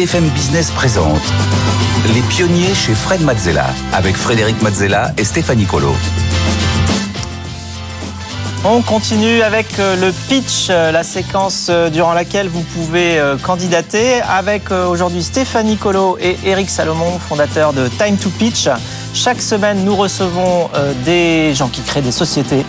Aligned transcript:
BFM 0.00 0.30
Business 0.30 0.70
présente 0.70 1.20
Les 2.14 2.22
pionniers 2.22 2.74
chez 2.74 2.94
Fred 2.94 3.20
Mazzella 3.20 3.66
avec 3.92 4.16
Frédéric 4.16 4.62
Mazzella 4.62 5.12
et 5.18 5.24
Stéphanie 5.24 5.66
Colo. 5.66 5.92
On 8.64 8.80
continue 8.80 9.42
avec 9.42 9.78
euh, 9.78 9.96
le 9.96 10.10
pitch, 10.28 10.68
euh, 10.70 10.90
la 10.90 11.02
séquence 11.02 11.66
euh, 11.68 11.90
durant 11.90 12.14
laquelle 12.14 12.48
vous 12.48 12.62
pouvez 12.62 13.20
candidater 13.42 14.22
avec 14.22 14.70
aujourd'hui 14.70 15.22
Stéphanie 15.22 15.76
Colo 15.76 16.16
et 16.18 16.38
Eric 16.46 16.70
Salomon, 16.70 17.18
fondateurs 17.18 17.74
de 17.74 17.88
Time 17.88 18.16
to 18.16 18.30
Pitch. 18.30 18.68
Chaque 19.12 19.40
semaine, 19.40 19.84
nous 19.84 19.96
recevons 19.96 20.70
des 21.04 21.54
gens 21.54 21.68
qui 21.68 21.82
créent 21.82 22.02
des 22.02 22.12
sociétés 22.12 22.64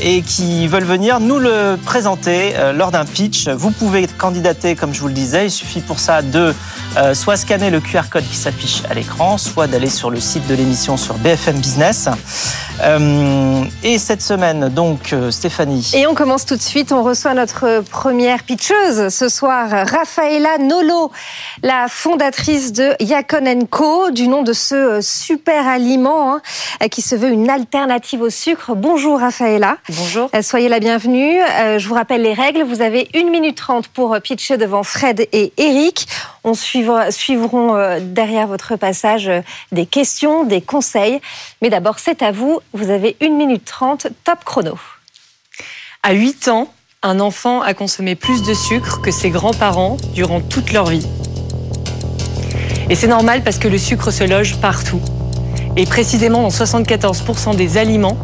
et 0.00 0.22
qui 0.22 0.68
veulent 0.68 0.84
venir 0.84 1.20
nous 1.20 1.38
le 1.38 1.76
présenter 1.84 2.54
lors 2.74 2.90
d'un 2.90 3.04
pitch. 3.04 3.48
Vous 3.48 3.70
pouvez 3.70 4.06
candidater, 4.06 4.76
comme 4.76 4.94
je 4.94 5.00
vous 5.00 5.08
le 5.08 5.14
disais. 5.14 5.46
Il 5.46 5.50
suffit 5.50 5.80
pour 5.80 5.98
ça 5.98 6.22
de 6.22 6.54
soit 7.14 7.36
scanner 7.36 7.70
le 7.70 7.80
QR 7.80 8.08
code 8.10 8.26
qui 8.28 8.36
s'affiche 8.36 8.82
à 8.90 8.94
l'écran, 8.94 9.38
soit 9.38 9.66
d'aller 9.66 9.90
sur 9.90 10.10
le 10.10 10.20
site 10.20 10.46
de 10.46 10.54
l'émission 10.54 10.96
sur 10.96 11.14
BFM 11.14 11.58
Business. 11.58 12.08
et 13.82 13.98
cette 13.98 14.22
semaine, 14.22 14.68
donc, 14.68 15.12
euh, 15.12 15.30
Stéphanie. 15.30 15.90
Et 15.94 16.06
on 16.06 16.14
commence 16.14 16.46
tout 16.46 16.56
de 16.56 16.62
suite. 16.62 16.92
On 16.92 17.02
reçoit 17.02 17.34
notre 17.34 17.82
première 17.90 18.42
pitcheuse 18.42 19.08
ce 19.08 19.28
soir, 19.28 19.68
Rafaela 19.70 20.58
Nolo, 20.58 21.10
la 21.62 21.86
fondatrice 21.88 22.72
de 22.72 22.94
Yakon 23.00 23.66
Co, 23.70 24.10
du 24.10 24.28
nom 24.28 24.42
de 24.42 24.52
ce 24.52 24.74
euh, 24.74 25.00
super 25.38 25.68
aliment 25.68 26.34
hein, 26.34 26.88
qui 26.88 27.00
se 27.00 27.14
veut 27.14 27.30
une 27.30 27.48
alternative 27.48 28.22
au 28.22 28.28
sucre. 28.28 28.74
Bonjour 28.74 29.20
Rafaela. 29.20 29.78
Bonjour. 29.88 30.28
Euh, 30.34 30.42
soyez 30.42 30.68
la 30.68 30.80
bienvenue. 30.80 31.38
Je 31.78 31.86
vous 31.86 31.94
rappelle 31.94 32.22
les 32.22 32.32
règles. 32.32 32.64
Vous 32.64 32.82
avez 32.82 33.08
une 33.14 33.30
minute 33.30 33.56
trente 33.56 33.86
pour 33.86 34.20
pitcher 34.20 34.56
devant 34.56 34.82
Fred 34.82 35.28
et 35.32 35.52
Eric. 35.56 36.08
On 36.42 36.54
suivra, 36.54 37.12
suivront 37.12 37.98
derrière 38.00 38.48
votre 38.48 38.74
passage 38.74 39.30
des 39.70 39.86
questions, 39.86 40.42
des 40.42 40.60
conseils. 40.60 41.20
Mais 41.62 41.70
d'abord, 41.70 42.00
c'est 42.00 42.20
à 42.22 42.32
vous. 42.32 42.58
Vous 42.72 42.90
avez 42.90 43.16
une 43.20 43.36
minute 43.36 43.64
trente, 43.64 44.08
top 44.24 44.44
chrono. 44.44 44.76
À 46.02 46.14
8 46.14 46.48
ans, 46.48 46.72
un 47.04 47.20
enfant 47.20 47.62
a 47.62 47.74
consommé 47.74 48.16
plus 48.16 48.42
de 48.42 48.54
sucre 48.54 49.00
que 49.00 49.12
ses 49.12 49.30
grands-parents 49.30 49.98
durant 50.14 50.40
toute 50.40 50.72
leur 50.72 50.86
vie. 50.86 51.06
Et 52.90 52.94
c'est 52.94 53.06
normal 53.06 53.42
parce 53.44 53.58
que 53.58 53.68
le 53.68 53.76
sucre 53.76 54.10
se 54.10 54.24
loge 54.24 54.56
partout. 54.60 55.00
Et 55.76 55.86
précisément 55.86 56.42
dans 56.42 56.48
74% 56.48 57.56
des 57.56 57.78
aliments 57.78 58.16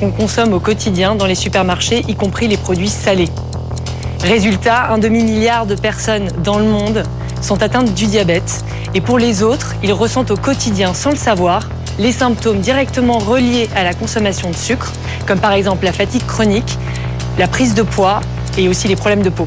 qu'on 0.00 0.10
consomme 0.10 0.52
au 0.52 0.60
quotidien 0.60 1.14
dans 1.14 1.26
les 1.26 1.34
supermarchés, 1.34 2.04
y 2.08 2.14
compris 2.14 2.48
les 2.48 2.56
produits 2.56 2.88
salés. 2.88 3.28
Résultat, 4.22 4.90
un 4.90 4.98
demi-milliard 4.98 5.66
de 5.66 5.74
personnes 5.74 6.28
dans 6.42 6.58
le 6.58 6.64
monde 6.64 7.02
sont 7.40 7.62
atteintes 7.62 7.92
du 7.94 8.06
diabète. 8.06 8.64
Et 8.94 9.00
pour 9.00 9.18
les 9.18 9.42
autres, 9.42 9.74
ils 9.82 9.92
ressentent 9.92 10.30
au 10.30 10.36
quotidien, 10.36 10.94
sans 10.94 11.10
le 11.10 11.16
savoir, 11.16 11.68
les 11.98 12.12
symptômes 12.12 12.60
directement 12.60 13.18
reliés 13.18 13.68
à 13.74 13.84
la 13.84 13.94
consommation 13.94 14.50
de 14.50 14.56
sucre, 14.56 14.92
comme 15.26 15.38
par 15.38 15.52
exemple 15.52 15.84
la 15.84 15.92
fatigue 15.92 16.24
chronique, 16.26 16.78
la 17.38 17.48
prise 17.48 17.74
de 17.74 17.82
poids 17.82 18.20
et 18.58 18.68
aussi 18.68 18.88
les 18.88 18.96
problèmes 18.96 19.22
de 19.22 19.30
peau. 19.30 19.46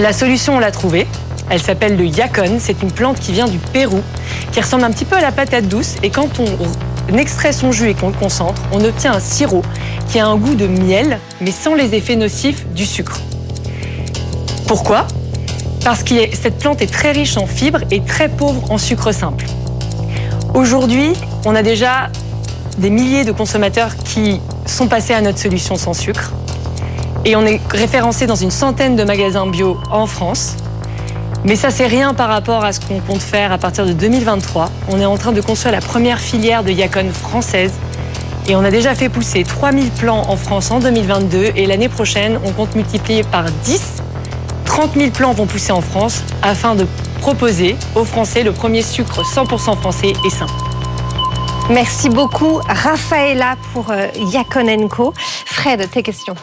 La 0.00 0.12
solution, 0.12 0.56
on 0.56 0.58
l'a 0.58 0.70
trouvée. 0.70 1.06
Elle 1.50 1.60
s'appelle 1.60 1.96
le 1.96 2.06
yacon. 2.06 2.58
C'est 2.58 2.82
une 2.82 2.90
plante 2.90 3.18
qui 3.20 3.32
vient 3.32 3.46
du 3.46 3.58
Pérou, 3.58 4.00
qui 4.52 4.60
ressemble 4.60 4.84
un 4.84 4.90
petit 4.90 5.04
peu 5.04 5.16
à 5.16 5.20
la 5.20 5.32
patate 5.32 5.68
douce. 5.68 5.96
Et 6.02 6.10
quand 6.10 6.40
on 6.40 7.16
extrait 7.16 7.52
son 7.52 7.72
jus 7.72 7.90
et 7.90 7.94
qu'on 7.94 8.08
le 8.08 8.14
concentre, 8.14 8.62
on 8.72 8.84
obtient 8.84 9.12
un 9.12 9.20
sirop 9.20 9.62
qui 10.08 10.18
a 10.18 10.26
un 10.26 10.36
goût 10.36 10.54
de 10.54 10.66
miel, 10.66 11.18
mais 11.40 11.50
sans 11.50 11.74
les 11.74 11.94
effets 11.94 12.16
nocifs 12.16 12.66
du 12.68 12.86
sucre. 12.86 13.20
Pourquoi? 14.66 15.06
Parce 15.84 16.02
que 16.02 16.14
cette 16.34 16.58
plante 16.58 16.80
est 16.80 16.92
très 16.92 17.12
riche 17.12 17.36
en 17.36 17.46
fibres 17.46 17.80
et 17.90 18.02
très 18.02 18.28
pauvre 18.28 18.70
en 18.70 18.78
sucre 18.78 19.12
simple. 19.12 19.46
Aujourd'hui, 20.54 21.12
on 21.44 21.54
a 21.54 21.62
déjà 21.62 22.10
des 22.78 22.90
milliers 22.90 23.24
de 23.24 23.32
consommateurs 23.32 23.96
qui 23.96 24.40
sont 24.64 24.86
passés 24.86 25.12
à 25.12 25.20
notre 25.20 25.38
solution 25.38 25.76
sans 25.76 25.92
sucre. 25.92 26.32
Et 27.24 27.36
on 27.36 27.44
est 27.46 27.60
référencé 27.70 28.26
dans 28.26 28.36
une 28.36 28.50
centaine 28.50 28.96
de 28.96 29.04
magasins 29.04 29.46
bio 29.46 29.78
en 29.90 30.06
France. 30.06 30.56
Mais 31.44 31.56
ça, 31.56 31.70
c'est 31.70 31.86
rien 31.86 32.14
par 32.14 32.28
rapport 32.28 32.64
à 32.64 32.72
ce 32.72 32.78
qu'on 32.78 33.00
compte 33.00 33.20
faire 33.20 33.50
à 33.50 33.58
partir 33.58 33.84
de 33.84 33.92
2023. 33.92 34.70
On 34.88 35.00
est 35.00 35.04
en 35.04 35.16
train 35.16 35.32
de 35.32 35.40
construire 35.40 35.72
la 35.72 35.80
première 35.80 36.20
filière 36.20 36.62
de 36.62 36.70
Yacon 36.70 37.10
française. 37.12 37.72
Et 38.46 38.54
on 38.54 38.64
a 38.64 38.70
déjà 38.70 38.94
fait 38.94 39.08
pousser 39.08 39.42
3000 39.42 39.90
plants 39.90 40.22
en 40.28 40.36
France 40.36 40.70
en 40.70 40.78
2022. 40.78 41.52
Et 41.56 41.66
l'année 41.66 41.88
prochaine, 41.88 42.38
on 42.44 42.52
compte 42.52 42.76
multiplier 42.76 43.24
par 43.24 43.44
10. 43.64 44.02
30 44.66 44.94
000 44.94 45.10
plants 45.10 45.32
vont 45.32 45.46
pousser 45.46 45.72
en 45.72 45.80
France 45.80 46.22
afin 46.42 46.76
de 46.76 46.86
proposer 47.20 47.76
aux 47.96 48.04
Français 48.04 48.44
le 48.44 48.52
premier 48.52 48.82
sucre 48.82 49.22
100% 49.22 49.76
français 49.78 50.12
et 50.24 50.30
sain. 50.30 50.46
Merci 51.70 52.08
beaucoup, 52.08 52.60
Rafaela, 52.68 53.56
pour 53.72 53.90
euh, 53.90 54.06
Yakonenko. 54.32 55.12
Fred, 55.46 55.90
tes 55.90 56.02
questions 56.02 56.34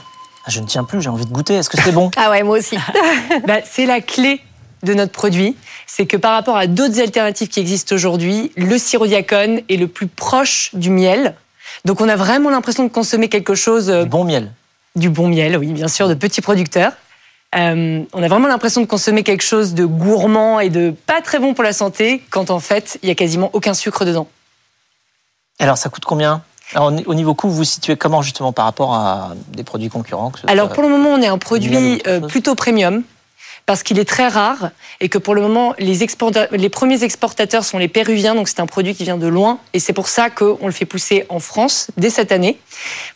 ah, 0.46 0.52
je 0.52 0.62
ne 0.62 0.66
tiens 0.66 0.84
plus, 0.84 1.02
j'ai 1.02 1.10
envie 1.10 1.26
de 1.26 1.32
goûter. 1.32 1.56
Est-ce 1.56 1.70
que 1.70 1.78
c'est 1.80 1.92
bon? 1.92 2.10
Ah 2.18 2.32
ouais, 2.32 2.44
moi 2.44 2.58
aussi. 2.58 2.78
bah, 3.48 3.58
c'est 3.70 3.86
la 3.86 4.02
clé 4.02 4.42
de 4.84 4.94
notre 4.94 5.12
produit, 5.12 5.56
c'est 5.88 6.06
que 6.06 6.18
par 6.18 6.34
rapport 6.34 6.58
à 6.58 6.68
d'autres 6.68 7.00
alternatives 7.00 7.48
qui 7.48 7.60
existent 7.60 7.96
aujourd'hui, 7.96 8.52
le 8.56 8.78
sirop 8.78 9.08
diacone 9.08 9.62
est 9.70 9.78
le 9.78 9.88
plus 9.88 10.08
proche 10.08 10.72
du 10.74 10.90
miel. 10.90 11.36
Donc 11.86 12.02
on 12.02 12.10
a 12.10 12.16
vraiment 12.16 12.50
l'impression 12.50 12.84
de 12.84 12.90
consommer 12.90 13.30
quelque 13.30 13.56
chose... 13.56 13.90
Euh, 13.90 14.04
du 14.04 14.10
bon 14.10 14.24
miel. 14.24 14.52
Du 14.96 15.10
bon 15.10 15.28
miel, 15.28 15.58
oui, 15.58 15.68
bien 15.68 15.88
sûr, 15.88 16.08
de 16.08 16.14
petits 16.14 16.42
producteurs. 16.42 16.94
Euh, 17.56 18.04
on 18.14 18.24
a 18.24 18.28
vraiment 18.28 18.48
l'impression 18.48 18.82
de 18.82 18.86
consommer 18.86 19.24
quelque 19.24 19.44
chose 19.44 19.74
de 19.74 19.86
gourmand 19.86 20.60
et 20.60 20.70
de 20.70 20.94
pas 21.06 21.22
très 21.22 21.40
bon 21.40 21.54
pour 21.54 21.64
la 21.64 21.74
santé, 21.74 22.24
quand 22.30 22.52
en 22.52 22.60
fait, 22.60 23.00
il 23.02 23.10
y 23.10 23.12
a 23.12 23.16
quasiment 23.16 23.50
aucun 23.54 23.74
sucre 23.74 24.06
dedans. 24.06 24.28
Alors 25.60 25.78
ça 25.78 25.90
coûte 25.90 26.06
combien? 26.06 26.44
Alors, 26.74 26.94
au 27.08 27.14
niveau 27.16 27.34
coût, 27.34 27.50
vous 27.50 27.58
vous 27.58 27.64
situez 27.64 27.98
comment 27.98 28.22
justement 28.22 28.54
par 28.54 28.66
rapport 28.66 28.94
à 28.94 29.32
des 29.48 29.64
produits 29.64 29.90
concurrents 29.90 30.32
Alors 30.46 30.70
pour 30.70 30.84
le 30.84 30.90
moment, 30.90 31.10
on 31.10 31.22
est 31.22 31.28
un 31.28 31.40
produit 31.40 32.02
euh, 32.06 32.20
plutôt 32.20 32.54
premium 32.54 33.04
parce 33.70 33.84
qu'il 33.84 34.00
est 34.00 34.10
très 34.10 34.28
rare 34.28 34.72
et 35.00 35.10
que 35.10 35.20
pour 35.20 35.36
le 35.36 35.42
moment, 35.42 35.76
les, 35.78 36.00
les 36.54 36.70
premiers 36.70 37.04
exportateurs 37.04 37.64
sont 37.64 37.78
les 37.78 37.88
Péruviens, 37.88 38.34
donc 38.34 38.50
c'est 38.50 38.62
un 38.62 38.66
produit 38.66 38.96
qui 38.96 39.04
vient 39.04 39.20
de 39.20 39.28
loin 39.28 39.60
et 39.74 39.80
c'est 39.80 39.94
pour 39.94 40.08
ça 40.08 40.32
qu'on 40.32 40.66
le 40.66 40.72
fait 40.72 40.86
pousser 40.86 41.28
en 41.30 41.40
France 41.40 41.92
dès 41.96 42.10
cette 42.10 42.32
année. 42.32 42.60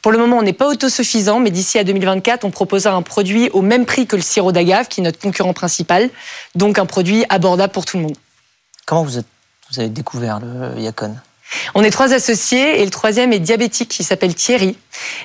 Pour 0.03 0.11
le 0.11 0.19
moment, 0.19 0.37
on 0.37 0.43
n'est 0.43 0.53
pas 0.53 0.67
autosuffisant, 0.67 1.39
mais 1.39 1.49
d'ici 1.49 1.79
à 1.79 1.83
2024, 1.83 2.43
on 2.43 2.51
proposera 2.51 2.93
un 2.93 3.01
produit 3.01 3.49
au 3.49 3.63
même 3.63 3.87
prix 3.87 4.05
que 4.05 4.15
le 4.15 4.21
sirop 4.21 4.51
d'agave, 4.51 4.89
qui 4.89 5.01
est 5.01 5.03
notre 5.03 5.17
concurrent 5.17 5.53
principal, 5.53 6.11
donc 6.53 6.77
un 6.77 6.85
produit 6.85 7.25
abordable 7.29 7.73
pour 7.73 7.85
tout 7.85 7.97
le 7.97 8.03
monde. 8.03 8.17
Comment 8.85 9.03
vous, 9.03 9.17
êtes, 9.17 9.25
vous 9.71 9.79
avez 9.79 9.89
découvert 9.89 10.39
le 10.39 10.79
Yacon? 10.79 11.15
On 11.73 11.83
est 11.83 11.89
trois 11.89 12.13
associés 12.13 12.79
et 12.79 12.85
le 12.85 12.91
troisième 12.91 13.33
est 13.33 13.39
diabétique, 13.39 13.99
il 13.99 14.03
s'appelle 14.03 14.35
Thierry. 14.35 14.77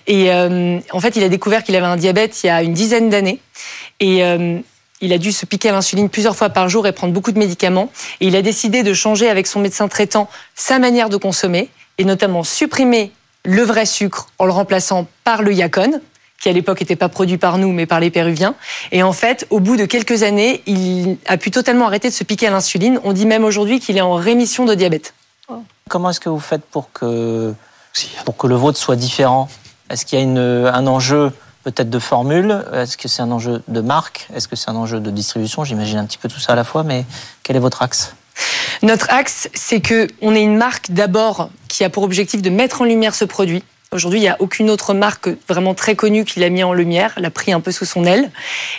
Et 0.06 0.32
euh, 0.32 0.78
en 0.90 1.00
fait, 1.00 1.16
il 1.16 1.22
a 1.22 1.28
découvert 1.28 1.64
qu'il 1.64 1.76
avait 1.76 1.84
un 1.84 1.98
diabète 1.98 2.42
il 2.44 2.46
y 2.46 2.50
a 2.50 2.62
une 2.62 2.72
dizaine 2.72 3.10
d'années. 3.10 3.40
Et 4.00 4.24
euh, 4.24 4.60
il 5.00 5.12
a 5.12 5.18
dû 5.18 5.32
se 5.32 5.46
piquer 5.46 5.68
à 5.68 5.72
l'insuline 5.72 6.08
plusieurs 6.08 6.36
fois 6.36 6.50
par 6.50 6.68
jour 6.68 6.86
et 6.86 6.92
prendre 6.92 7.12
beaucoup 7.12 7.32
de 7.32 7.38
médicaments. 7.38 7.90
Et 8.20 8.26
il 8.26 8.36
a 8.36 8.42
décidé 8.42 8.82
de 8.82 8.92
changer 8.94 9.28
avec 9.28 9.46
son 9.46 9.60
médecin 9.60 9.88
traitant 9.88 10.28
sa 10.54 10.78
manière 10.78 11.08
de 11.08 11.16
consommer 11.16 11.70
et 11.98 12.04
notamment 12.04 12.42
supprimer 12.42 13.12
le 13.44 13.62
vrai 13.62 13.86
sucre 13.86 14.28
en 14.38 14.46
le 14.46 14.52
remplaçant 14.52 15.06
par 15.24 15.42
le 15.42 15.52
yacon 15.52 16.00
qui 16.40 16.48
à 16.48 16.52
l'époque 16.52 16.80
n'était 16.80 16.96
pas 16.96 17.08
produit 17.08 17.36
par 17.36 17.58
nous 17.58 17.72
mais 17.72 17.86
par 17.86 18.00
les 18.00 18.10
Péruviens. 18.10 18.54
Et 18.92 19.02
en 19.02 19.12
fait, 19.12 19.46
au 19.50 19.60
bout 19.60 19.76
de 19.76 19.84
quelques 19.84 20.22
années, 20.22 20.62
il 20.66 21.16
a 21.26 21.36
pu 21.36 21.50
totalement 21.50 21.86
arrêter 21.86 22.08
de 22.08 22.14
se 22.14 22.24
piquer 22.24 22.46
à 22.46 22.50
l'insuline. 22.50 23.00
On 23.04 23.12
dit 23.12 23.26
même 23.26 23.44
aujourd'hui 23.44 23.80
qu'il 23.80 23.96
est 23.96 24.02
en 24.02 24.14
rémission 24.14 24.64
de 24.64 24.74
diabète. 24.74 25.14
Comment 25.88 26.10
est-ce 26.10 26.20
que 26.20 26.28
vous 26.28 26.38
faites 26.38 26.64
pour 26.64 26.92
que, 26.92 27.54
pour 28.24 28.36
que 28.36 28.46
le 28.46 28.54
vôtre 28.54 28.78
soit 28.78 28.96
différent? 28.96 29.48
Est-ce 29.90 30.04
qu'il 30.04 30.18
y 30.18 30.22
a 30.22 30.24
une, 30.24 30.38
un 30.38 30.86
enjeu 30.86 31.32
peut-être 31.64 31.90
de 31.90 31.98
formule 31.98 32.64
Est-ce 32.72 32.96
que 32.96 33.08
c'est 33.08 33.22
un 33.22 33.30
enjeu 33.30 33.62
de 33.68 33.80
marque? 33.80 34.28
Est-ce 34.34 34.48
que 34.48 34.56
c'est 34.56 34.70
un 34.70 34.76
enjeu 34.76 35.00
de 35.00 35.10
distribution? 35.10 35.64
J'imagine 35.64 35.98
un 35.98 36.06
petit 36.06 36.18
peu 36.18 36.28
tout 36.28 36.40
ça 36.40 36.52
à 36.52 36.56
la 36.56 36.64
fois, 36.64 36.82
mais 36.82 37.04
quel 37.42 37.56
est 37.56 37.60
votre 37.60 37.82
axe? 37.82 38.14
Notre 38.82 39.10
axe, 39.10 39.48
c'est 39.54 39.80
que 39.80 40.06
on 40.20 40.34
est 40.34 40.42
une 40.42 40.56
marque 40.56 40.90
d'abord 40.90 41.50
qui 41.68 41.84
a 41.84 41.90
pour 41.90 42.04
objectif 42.04 42.42
de 42.42 42.50
mettre 42.50 42.82
en 42.82 42.84
lumière 42.84 43.14
ce 43.14 43.24
produit. 43.24 43.64
Aujourd'hui, 43.90 44.20
il 44.20 44.22
n'y 44.22 44.28
a 44.28 44.36
aucune 44.38 44.70
autre 44.70 44.92
marque 44.92 45.30
vraiment 45.48 45.74
très 45.74 45.96
connue 45.96 46.24
qui 46.24 46.40
l'a 46.40 46.50
mis 46.50 46.62
en 46.62 46.74
lumière, 46.74 47.14
l'a 47.16 47.30
pris 47.30 47.52
un 47.52 47.60
peu 47.60 47.72
sous 47.72 47.86
son 47.86 48.04
aile. 48.04 48.30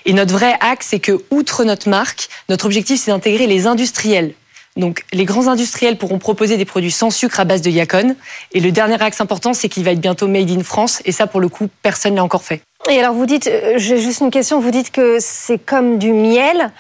Et 0.06 0.14
notre 0.14 0.31
vrai 0.31 0.54
axe, 0.62 0.88
c'est 0.92 1.00
que, 1.00 1.24
outre 1.31 1.64
notre 1.64 1.90
marque, 1.90 2.30
notre 2.48 2.66
objectif, 2.66 3.02
c'est 3.02 3.12
d'intégrer 3.12 3.48
les 3.48 3.66
industriels 3.66 4.34
donc, 4.80 5.04
les 5.12 5.26
grands 5.26 5.48
industriels 5.48 5.98
pourront 5.98 6.20
proposer 6.20 6.56
des 6.56 6.66
produits 6.66 6.92
sans 6.92 7.10
sucre 7.10 7.40
à 7.40 7.46
base 7.46 7.62
de 7.62 7.70
yacon. 7.70 8.16
Et 8.54 8.60
le 8.60 8.72
dernier 8.72 9.02
axe 9.02 9.20
important, 9.20 9.54
c'est 9.54 9.68
qu'il 9.68 9.84
va 9.84 9.92
être 9.92 10.00
bientôt 10.00 10.28
made 10.28 10.50
in 10.50 10.64
France. 10.64 11.02
Et 11.06 11.12
ça, 11.12 11.28
pour 11.28 11.42
le 11.42 11.50
coup, 11.50 11.68
personne 11.81 12.16
n'a 12.16 12.24
encore 12.24 12.44
fait. 12.44 12.62
Et 12.90 13.00
alors, 13.00 13.14
vous 13.14 13.26
dites, 13.26 13.48
euh, 13.48 13.74
j'ai 13.78 14.00
juste 14.00 14.22
une 14.22 14.31
question, 14.31 14.60
vous 14.60 14.72
dites 14.72 14.92
que 14.92 15.18
c'est 15.20 15.58
comme 15.58 15.98
du 15.98 16.14
miel. 16.14 16.72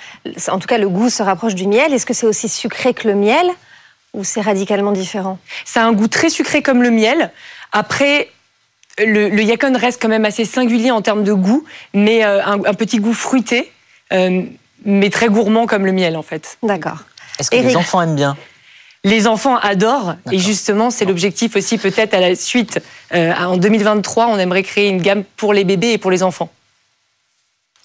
En 0.47 0.59
tout 0.59 0.67
cas, 0.67 0.77
le 0.77 0.87
goût 0.87 1.09
se 1.09 1.21
rapproche 1.21 1.55
du 1.55 1.67
miel. 1.67 1.93
Est-ce 1.93 2.05
que 2.05 2.13
c'est 2.13 2.25
aussi 2.25 2.47
sucré 2.47 2.93
que 2.93 3.07
le 3.07 3.15
miel 3.15 3.47
ou 4.13 4.23
c'est 4.23 4.41
radicalement 4.41 4.91
différent? 4.91 5.39
Ça 5.65 5.83
a 5.83 5.85
un 5.85 5.93
goût 5.93 6.07
très 6.07 6.29
sucré 6.29 6.61
comme 6.61 6.81
le 6.81 6.89
miel. 6.89 7.31
Après, 7.73 8.29
le, 8.97 9.29
le 9.29 9.43
yacon 9.43 9.77
reste 9.77 10.01
quand 10.01 10.07
même 10.07 10.25
assez 10.25 10.45
singulier 10.45 10.91
en 10.91 11.01
termes 11.01 11.23
de 11.23 11.33
goût, 11.33 11.65
mais 11.93 12.23
euh, 12.23 12.43
un, 12.45 12.73
petit 12.73 12.99
goût 12.99 13.13
fruité. 13.13 13.71
Euh, 14.11 14.43
mais 14.85 15.09
très 15.09 15.27
gourmand 15.27 15.67
comme 15.67 15.85
le 15.85 15.91
miel 15.91 16.15
en 16.15 16.23
fait. 16.23 16.57
D'accord. 16.63 16.99
Est-ce 17.37 17.51
que 17.51 17.57
les 17.57 17.75
enfants 17.75 18.01
aiment 18.01 18.15
bien? 18.15 18.37
Les 19.03 19.27
enfants 19.27 19.57
adorent 19.57 20.15
et 20.31 20.39
justement 20.39 20.91
c'est 20.91 21.05
l'objectif 21.05 21.55
aussi 21.55 21.77
peut-être 21.77 22.13
à 22.13 22.19
la 22.19 22.35
suite. 22.35 22.79
Euh, 23.13 23.33
en 23.33 23.57
2023, 23.57 24.27
on 24.27 24.37
aimerait 24.37 24.63
créer 24.63 24.89
une 24.89 25.01
gamme 25.01 25.23
pour 25.37 25.53
les 25.53 25.63
bébés 25.63 25.93
et 25.93 25.97
pour 25.97 26.11
les 26.11 26.23
enfants. 26.23 26.51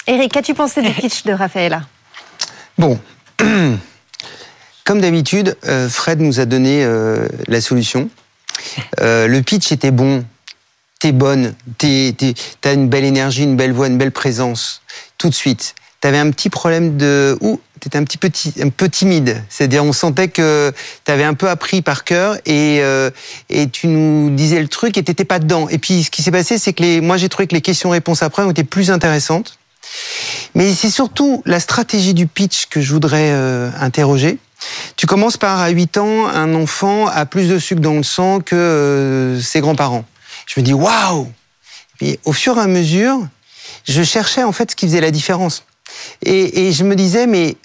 Eric, 0.06 0.32
qu'as-tu 0.32 0.55
pensé 0.55 0.82
du 0.82 0.90
pitch 0.90 1.25
de 1.25 1.32
Raphaëla 1.32 1.82
Bon, 2.76 2.99
comme 4.84 5.00
d'habitude, 5.00 5.56
euh, 5.66 5.88
Fred 5.88 6.20
nous 6.20 6.40
a 6.40 6.44
donné 6.44 6.84
euh, 6.84 7.28
la 7.46 7.61
solution. 7.61 8.11
le 9.00 9.40
pitch 9.40 9.72
était 9.72 9.93
bon, 9.93 10.25
t'es 10.99 11.12
bonne, 11.12 11.55
t'as 11.78 12.75
une 12.75 12.88
belle 12.88 13.05
énergie, 13.05 13.44
une 13.44 13.56
belle 13.56 13.72
voix, 13.72 13.87
une 13.87 13.99
belle 13.99 14.12
présence, 14.12 14.82
tout 15.16 15.28
de 15.28 15.34
suite 15.34 15.75
tu 16.05 16.08
avais 16.08 16.19
un 16.19 16.31
petit 16.31 16.50
problème 16.50 16.99
de... 16.99 17.34
Ouh, 17.40 17.58
tu 17.90 17.96
un 17.96 18.04
petit 18.04 18.19
peu, 18.19 18.31
un 18.60 18.69
peu 18.69 18.88
timide. 18.88 19.42
C'est-à-dire, 19.48 19.84
on 19.84 19.92
sentait 19.92 20.28
que 20.28 20.72
tu 21.04 21.12
avais 21.12 21.25
un 21.25 21.34
peu 21.34 21.48
appris 21.48 21.82
par 21.82 22.04
cœur 22.04 22.36
et, 22.46 22.81
euh, 22.81 23.10
et 23.50 23.69
tu 23.69 23.86
nous 23.86 24.31
disais 24.31 24.60
le 24.60 24.69
truc 24.69 24.96
et 24.96 25.02
tu 25.02 25.14
pas 25.25 25.38
dedans. 25.38 25.69
Et 25.69 25.78
puis, 25.78 26.04
ce 26.04 26.10
qui 26.10 26.22
s'est 26.22 26.31
passé, 26.31 26.58
c'est 26.58 26.72
que 26.72 26.82
les, 26.82 27.00
moi, 27.00 27.16
j'ai 27.16 27.28
trouvé 27.28 27.46
que 27.46 27.54
les 27.54 27.60
questions-réponses 27.60 28.22
après 28.22 28.42
ont 28.42 28.50
été 28.50 28.64
plus 28.64 28.90
intéressantes. 28.90 29.58
Mais 30.54 30.72
c'est 30.75 30.90
surtout 30.90 31.42
la 31.46 31.60
stratégie 31.60 32.14
du 32.14 32.26
pitch 32.26 32.66
que 32.66 32.81
je 32.81 32.92
voudrais 32.92 33.31
euh, 33.32 33.70
interroger. 33.81 34.38
Tu 34.96 35.06
commences 35.06 35.37
par, 35.37 35.60
à 35.60 35.69
8 35.69 35.98
ans, 35.98 36.26
un 36.26 36.54
enfant 36.54 37.06
a 37.06 37.26
plus 37.26 37.48
de 37.48 37.58
sucre 37.58 37.80
dans 37.80 37.94
le 37.94 38.02
sang 38.02 38.40
que 38.40 38.54
euh, 38.54 39.40
ses 39.40 39.60
grands-parents. 39.60 40.04
Je 40.46 40.60
me 40.60 40.64
dis, 40.64 40.72
waouh 40.72 41.30
Et 42.00 42.19
au 42.25 42.32
fur 42.32 42.56
et 42.56 42.60
à 42.60 42.66
mesure, 42.66 43.26
je 43.87 44.02
cherchais 44.02 44.42
en 44.42 44.52
fait 44.52 44.70
ce 44.70 44.76
qui 44.76 44.87
faisait 44.87 45.00
la 45.00 45.10
différence. 45.10 45.64
Et, 46.25 46.72
je 46.72 46.84
me 46.84 46.96
disais, 46.96 47.26
mais 47.26 47.56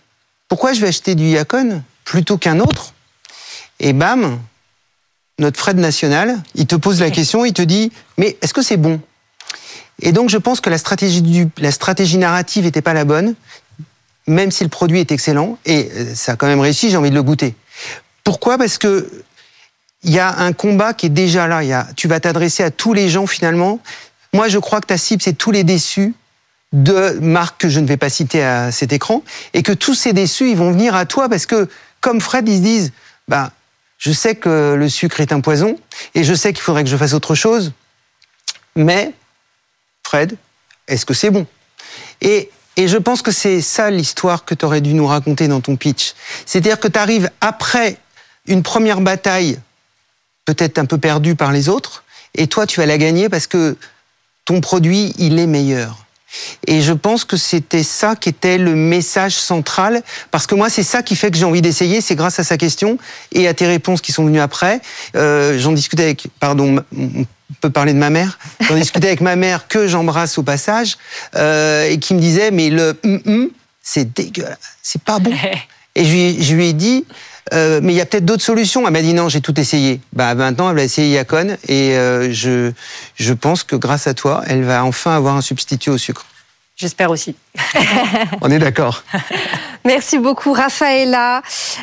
pourquoi 0.50 0.74
je 0.74 0.82
vais 0.82 0.88
acheter 0.88 1.16
du 1.16 1.24
Yacon 1.24 1.82
plutôt 2.04 2.38
qu'un 2.38 2.60
autre? 2.60 2.94
Et 3.80 3.94
bam, 3.94 4.40
notre 5.40 5.58
Fred 5.58 5.78
national, 5.78 6.38
il 6.56 6.68
te 6.68 6.76
pose 6.76 7.00
la 7.00 7.12
question, 7.12 7.46
il 7.46 7.54
te 7.54 7.62
dit, 7.62 7.94
mais 8.18 8.38
est-ce 8.42 8.54
que 8.54 8.62
c'est 8.62 8.76
bon? 8.76 9.00
Et 10.02 10.12
donc 10.12 10.30
je 10.30 10.38
pense 10.38 10.60
que 10.60 10.70
la 10.70 10.78
stratégie, 10.78 11.22
du, 11.22 11.48
la 11.58 11.72
stratégie 11.72 12.18
narrative 12.18 12.66
n'était 12.66 12.82
pas 12.82 12.94
la 12.94 13.06
bonne, 13.06 13.36
même 14.28 14.52
si 14.52 14.64
le 14.64 14.70
produit 14.70 15.00
est 15.00 15.12
excellent, 15.12 15.58
et 15.66 15.90
euh, 15.96 16.14
ça 16.16 16.34
a 16.34 16.36
quand 16.36 16.48
même 16.48 16.60
réussi, 16.60 16.90
j'ai 16.90 16.98
envie 16.98 17.10
de 17.10 17.16
le 17.16 17.24
goûter. 17.24 17.56
Pourquoi? 18.26 18.58
Parce 18.58 18.78
que 18.78 19.10
il 20.04 20.12
y 20.12 20.20
a 20.20 20.40
un 20.40 20.54
combat 20.54 20.94
qui 20.94 21.08
est 21.08 21.10
déjà 21.10 21.48
là. 21.48 21.64
Il 21.64 21.70
y 21.70 21.74
a, 21.74 21.88
tu 21.96 22.08
vas 22.08 22.20
t'adresser 22.20 22.64
à 22.64 22.72
tous 22.72 22.94
les 22.94 23.10
gens 23.10 23.28
finalement. 23.28 23.80
Moi, 24.34 24.48
je 24.48 24.58
crois 24.58 24.80
que 24.82 24.88
ta 24.88 24.98
cible, 24.98 25.22
c'est 25.22 25.34
tous 25.34 25.52
les 25.52 25.64
déçus 25.64 26.14
de 26.72 27.18
marques 27.20 27.62
que 27.62 27.70
je 27.70 27.80
ne 27.80 27.88
vais 27.88 27.98
pas 27.98 28.10
citer 28.10 28.44
à 28.44 28.72
cet 28.72 28.94
écran, 28.94 29.24
et 29.54 29.64
que 29.64 29.72
tous 29.72 29.96
ces 29.96 30.14
déçus, 30.14 30.52
ils 30.52 30.58
vont 30.58 30.72
venir 30.72 30.96
à 30.96 31.06
toi 31.06 31.28
parce 31.30 31.46
que, 31.46 31.68
comme 32.00 32.22
Fred, 32.22 32.48
ils 32.48 32.58
se 32.58 32.62
disent, 32.62 32.92
bah, 33.28 33.52
je 33.98 34.12
sais 34.12 34.36
que 34.36 34.76
le 34.78 34.90
sucre 34.90 35.20
est 35.20 35.34
un 35.34 35.42
poison, 35.42 35.78
et 36.16 36.24
je 36.24 36.34
sais 36.34 36.54
qu'il 36.54 36.62
faudrait 36.62 36.84
que 36.84 36.90
je 36.90 36.98
fasse 36.98 37.14
autre 37.14 37.36
chose, 37.36 37.74
mais, 38.76 39.14
Fred, 40.06 40.38
est-ce 40.88 41.06
que 41.06 41.14
c'est 41.14 41.32
bon? 41.32 41.46
Et, 42.22 42.50
et 42.78 42.88
je 42.88 42.98
pense 42.98 43.22
que 43.22 43.32
c'est 43.32 43.62
ça 43.62 43.90
l'histoire 43.90 44.46
que 44.46 44.54
tu 44.54 44.66
aurais 44.66 44.82
dû 44.82 44.94
nous 44.94 45.08
raconter 45.08 45.48
dans 45.48 45.62
ton 45.62 45.76
pitch. 45.76 46.14
C'est-à-dire 46.46 46.80
que 46.80 46.88
tu 46.88 46.98
arrives 47.00 47.30
après 47.42 47.98
une 48.46 48.64
première 48.64 49.02
bataille, 49.02 49.60
peut-être 50.46 50.78
un 50.78 50.86
peu 50.86 50.98
perdue 50.98 51.36
par 51.36 51.52
les 51.52 51.68
autres, 51.68 52.04
et 52.36 52.48
toi, 52.48 52.66
tu 52.66 52.80
vas 52.80 52.86
la 52.86 52.98
gagner 52.98 53.28
parce 53.28 53.48
que 53.48 53.76
ton 54.46 54.62
produit, 54.62 55.14
il 55.18 55.40
est 55.40 55.48
meilleur. 55.48 56.06
Et 56.68 56.82
je 56.82 56.94
pense 56.94 57.26
que 57.26 57.38
c'était 57.38 57.84
ça 57.84 58.16
qui 58.16 58.30
était 58.30 58.58
le 58.58 58.76
message 58.76 59.34
central, 59.34 60.04
parce 60.32 60.48
que 60.48 60.56
moi, 60.56 60.70
c'est 60.70 60.84
ça 60.84 61.04
qui 61.04 61.16
fait 61.16 61.32
que 61.32 61.38
j'ai 61.38 61.46
envie 61.46 61.62
d'essayer, 61.62 62.02
c'est 62.02 62.16
grâce 62.16 62.40
à 62.40 62.44
sa 62.44 62.58
question 62.58 62.98
et 63.32 63.48
à 63.48 63.54
tes 63.54 63.68
réponses 63.68 64.02
qui 64.02 64.12
sont 64.12 64.26
venues 64.26 64.40
après. 64.40 64.82
Euh, 65.16 65.58
j'en 65.58 65.72
discutais 65.72 66.04
avec, 66.04 66.28
pardon, 66.40 66.84
on 66.96 67.26
peut 67.62 67.70
parler 67.70 67.94
de 67.94 67.98
ma 67.98 68.10
mère. 68.10 68.38
J'en 68.62 68.76
discutais 68.76 69.08
avec 69.08 69.22
ma 69.22 69.36
mère 69.36 69.68
que 69.68 69.88
j'embrasse 69.88 70.38
au 70.38 70.44
passage 70.44 70.98
euh, 71.36 71.90
et 71.90 71.98
qui 71.98 72.14
me 72.14 72.20
disait 72.20 72.52
mais 72.52 72.70
le 72.70 72.98
hum, 73.04 73.22
hum, 73.26 73.50
c'est 73.82 74.14
dégueulasse, 74.14 74.58
c'est 74.82 75.02
pas 75.02 75.20
bon. 75.20 75.34
Et 75.96 76.06
je 76.06 76.12
lui, 76.12 76.44
je 76.44 76.56
lui 76.56 76.68
ai 76.68 76.74
dit, 76.74 77.04
euh, 77.54 77.80
mais 77.84 77.94
il 77.94 77.96
y 77.96 78.02
a 78.02 78.06
peut-être 78.06 78.26
d'autres 78.26 78.44
solutions. 78.44 78.86
Elle 78.86 78.94
m'a 78.94 79.02
dit 79.02 79.14
non, 79.14 79.30
j'ai 79.30 79.42
tout 79.42 79.60
essayé. 79.60 80.02
Bah 80.14 80.36
maintenant, 80.36 80.70
elle 80.70 80.76
va 80.76 80.84
essayer 80.84 81.16
Yacon 81.16 81.58
et 81.68 81.96
euh, 81.98 82.32
je, 82.32 82.72
je 83.16 83.34
pense 83.34 83.64
que 83.64 83.76
grâce 83.76 84.08
à 84.08 84.14
toi, 84.14 84.44
elle 84.48 84.64
va 84.64 84.84
enfin 84.84 85.16
avoir 85.16 85.36
un 85.36 85.42
substitut 85.42 85.90
au 85.90 85.98
sucre. 85.98 86.26
J'espère 86.76 87.12
aussi. 87.12 87.36
On 88.42 88.50
est 88.50 88.60
d'accord. 88.60 89.04
Merci 89.86 90.18
beaucoup, 90.18 90.54
Raphaëla, 90.54 91.42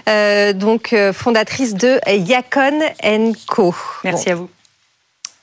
euh, 0.09 0.53
donc 0.55 0.95
fondatrice 1.13 1.75
de 1.75 2.01
Yacon 2.09 2.81
Co. 3.47 3.75
Merci 4.05 4.31
à 4.31 4.37
vous. 4.37 4.49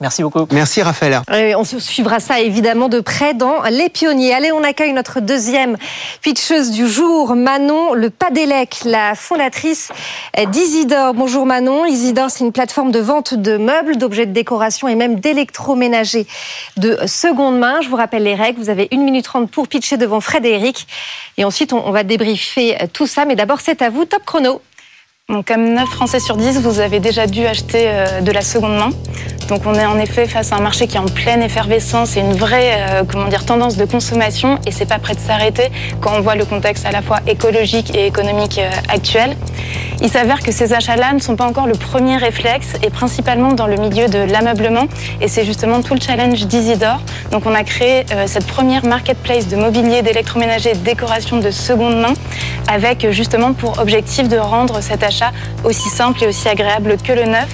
Merci 0.04 0.22
beaucoup. 0.22 0.46
Merci 0.52 0.82
Raphaël. 0.82 1.22
on 1.56 1.64
suivra 1.64 2.20
ça 2.20 2.42
évidemment 2.42 2.90
de 2.90 3.00
près 3.00 3.34
dans 3.34 3.64
Les 3.72 3.88
Pionniers. 3.88 4.34
Allez, 4.34 4.52
on 4.52 4.62
accueille 4.62 4.92
notre 4.92 5.22
deuxième 5.22 5.78
pitcheuse 6.22 6.72
du 6.72 6.90
jour, 6.90 7.38
Manon 7.38 7.94
Le 7.94 8.10
Padélec, 8.10 8.82
la 8.84 9.16
fondatrice 9.16 9.94
d'Isidore. 10.50 11.14
Bonjour 11.14 11.46
Manon. 11.46 11.86
Isidore, 11.86 12.30
c'est 12.30 12.44
une 12.44 12.52
plateforme 12.52 12.92
de 12.92 13.00
vente 13.00 13.34
de 13.34 13.56
meubles, 13.56 13.96
d'objets 13.96 14.26
de 14.26 14.34
décoration 14.34 14.90
et 14.90 14.96
même 14.96 15.22
d'électroménager 15.22 16.28
de 16.76 17.00
seconde 17.06 17.58
main. 17.58 17.80
Je 17.80 17.88
vous 17.88 17.96
rappelle 17.96 18.24
les 18.24 18.36
règles. 18.36 18.60
Vous 18.60 18.70
avez 18.70 18.90
une 18.92 19.06
minute 19.06 19.24
trente 19.24 19.50
pour 19.50 19.70
pitcher 19.70 19.96
devant 19.96 20.20
Fred 20.20 20.46
et 20.46 20.50
Eric. 20.50 20.86
Et 21.38 21.46
ensuite, 21.46 21.72
on 21.72 21.92
va 21.92 22.04
débriefer 22.04 22.76
tout 22.92 23.08
ça. 23.08 23.24
Mais 23.24 23.38
d'abord, 23.38 23.62
c'est 23.62 23.82
à 23.82 23.90
vous. 23.90 24.04
Top 24.04 24.26
chrono 24.26 24.62
comme 25.46 25.74
9 25.74 25.90
Français 25.90 26.20
sur 26.20 26.36
10, 26.36 26.60
vous 26.60 26.80
avez 26.80 27.00
déjà 27.00 27.28
dû 27.28 27.46
acheter 27.46 27.86
euh, 27.88 28.22
de 28.22 28.32
la 28.32 28.42
seconde 28.42 28.78
main. 28.78 28.90
Donc 29.48 29.62
on 29.66 29.74
est 29.74 29.86
en 29.86 30.00
effet 30.00 30.28
face 30.28 30.52
à 30.52 30.56
un 30.56 30.62
marché 30.62 30.88
qui 30.88 30.96
est 30.96 31.00
en 31.00 31.06
pleine 31.06 31.42
effervescence 31.42 32.16
et 32.18 32.22
une 32.22 32.34
vraie 32.34 32.78
euh, 32.90 33.04
tendance 33.46 33.78
de 33.78 33.86
consommation 33.86 34.58
et 34.66 34.72
c'est 34.72 34.86
pas 34.86 35.00
prêt 35.00 35.16
de 35.16 35.20
s'arrêter 35.20 35.70
quand 36.02 36.12
on 36.16 36.22
voit 36.22 36.36
le 36.36 36.46
contexte 36.46 36.86
à 36.86 36.92
la 36.92 37.02
fois 37.02 37.20
écologique 37.28 37.96
et 37.96 38.08
économique 38.08 38.60
euh, 38.60 38.70
actuel. 38.90 39.36
Il 40.02 40.10
s'avère 40.10 40.40
que 40.40 40.52
ces 40.52 40.74
achats-là 40.74 41.14
ne 41.14 41.20
sont 41.20 41.36
pas 41.36 41.46
encore 41.46 41.68
le 41.68 41.76
premier 41.76 42.18
réflexe 42.18 42.74
et 42.84 42.90
principalement 42.90 43.54
dans 43.54 43.68
le 43.68 43.78
milieu 43.78 44.08
de 44.08 44.20
l'ameublement 44.20 44.86
et 45.22 45.28
c'est 45.28 45.46
justement 45.46 45.82
tout 45.82 45.94
le 45.94 46.02
challenge 46.02 46.46
d'Isidore. 46.46 47.00
Donc 47.32 47.46
on 47.46 47.54
a 47.54 47.64
créé 47.64 48.06
cette 48.26 48.46
première 48.46 48.86
marketplace 48.86 49.48
de 49.48 49.56
mobilier, 49.56 50.02
d'électroménager 50.02 50.72
et 50.72 50.76
de 50.76 50.84
décoration 50.84 51.38
de 51.38 51.52
seconde 51.52 51.96
main 51.96 52.14
avec 52.68 53.10
justement 53.12 53.54
pour 53.54 53.80
objectif 53.80 54.28
de 54.28 54.38
rendre 54.38 54.82
cet 54.82 55.04
achat 55.04 55.32
aussi 55.64 55.90
simple 55.90 56.24
et 56.24 56.28
aussi 56.28 56.50
agréable 56.50 56.98
que 57.02 57.14
le 57.14 57.24
neuf. 57.24 57.50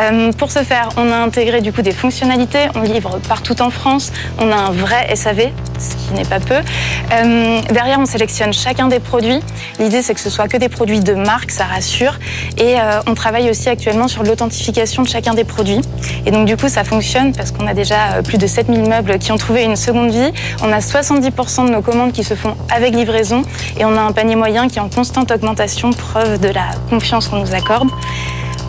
Euh, 0.00 0.32
pour 0.32 0.50
ce 0.50 0.62
faire, 0.62 0.90
on 0.96 1.10
a 1.10 1.16
intégré 1.16 1.60
du 1.60 1.72
coup 1.72 1.82
des 1.82 1.92
fonctionnalités. 1.92 2.66
On 2.74 2.82
livre 2.82 3.18
partout 3.28 3.60
en 3.62 3.70
France. 3.70 4.12
On 4.38 4.50
a 4.50 4.56
un 4.56 4.70
vrai 4.70 5.14
SAV, 5.14 5.50
ce 5.78 5.96
qui 5.96 6.14
n'est 6.14 6.24
pas 6.24 6.40
peu. 6.40 6.54
Euh, 6.54 7.60
derrière, 7.70 7.98
on 7.98 8.06
sélectionne 8.06 8.52
chacun 8.52 8.88
des 8.88 9.00
produits. 9.00 9.40
L'idée, 9.78 10.02
c'est 10.02 10.14
que 10.14 10.20
ce 10.20 10.30
soit 10.30 10.48
que 10.48 10.56
des 10.56 10.68
produits 10.68 11.00
de 11.00 11.14
marque, 11.14 11.50
ça 11.50 11.64
rassure. 11.64 12.18
Et 12.58 12.78
euh, 12.78 13.00
on 13.06 13.14
travaille 13.14 13.50
aussi 13.50 13.68
actuellement 13.68 14.08
sur 14.08 14.22
l'authentification 14.22 15.02
de 15.02 15.08
chacun 15.08 15.34
des 15.34 15.44
produits. 15.44 15.80
Et 16.26 16.30
donc, 16.30 16.46
du 16.46 16.56
coup, 16.56 16.68
ça 16.68 16.84
fonctionne 16.84 17.32
parce 17.32 17.50
qu'on 17.50 17.66
a 17.66 17.74
déjà 17.74 18.22
plus 18.24 18.38
de 18.38 18.46
7000 18.46 18.88
meubles 18.88 19.18
qui 19.18 19.32
ont 19.32 19.38
trouvé 19.38 19.64
une 19.64 19.76
seconde 19.76 20.10
vie. 20.10 20.32
On 20.62 20.72
a 20.72 20.80
70% 20.80 21.66
de 21.66 21.72
nos 21.72 21.82
commandes 21.82 22.12
qui 22.12 22.24
se 22.24 22.34
font 22.34 22.56
avec 22.74 22.94
livraison. 22.94 23.42
Et 23.78 23.84
on 23.84 23.96
a 23.96 24.00
un 24.00 24.12
panier 24.12 24.36
moyen 24.36 24.68
qui 24.68 24.78
est 24.78 24.82
en 24.82 24.88
constante 24.88 25.30
augmentation, 25.30 25.90
preuve 25.92 26.38
de 26.38 26.48
la 26.48 26.66
confiance 26.90 27.28
qu'on 27.28 27.38
nous 27.38 27.54
accorde. 27.54 27.88